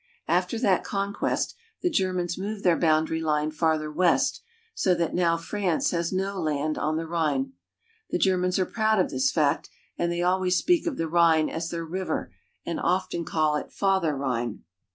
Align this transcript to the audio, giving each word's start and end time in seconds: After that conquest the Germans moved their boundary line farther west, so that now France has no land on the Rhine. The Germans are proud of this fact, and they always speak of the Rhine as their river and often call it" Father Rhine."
After 0.27 0.57
that 0.57 0.83
conquest 0.83 1.53
the 1.83 1.89
Germans 1.91 2.35
moved 2.35 2.63
their 2.63 2.75
boundary 2.75 3.21
line 3.21 3.51
farther 3.51 3.91
west, 3.91 4.41
so 4.73 4.95
that 4.95 5.13
now 5.13 5.37
France 5.37 5.91
has 5.91 6.11
no 6.11 6.41
land 6.41 6.75
on 6.75 6.97
the 6.97 7.05
Rhine. 7.05 7.53
The 8.09 8.17
Germans 8.17 8.57
are 8.57 8.65
proud 8.65 8.97
of 8.97 9.11
this 9.11 9.31
fact, 9.31 9.69
and 9.99 10.11
they 10.11 10.23
always 10.23 10.55
speak 10.57 10.87
of 10.87 10.97
the 10.97 11.07
Rhine 11.07 11.51
as 11.51 11.69
their 11.69 11.85
river 11.85 12.33
and 12.65 12.79
often 12.79 13.25
call 13.25 13.57
it" 13.57 13.71
Father 13.79 14.17
Rhine." 14.17 14.63